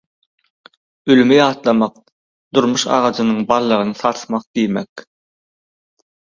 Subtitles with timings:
[1.15, 1.99] Ölümi ýatlamak
[2.59, 5.05] durmuş agajynyň baldagyny sarsmak diýmek